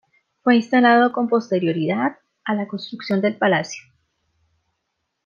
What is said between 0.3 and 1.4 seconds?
Fue instalado con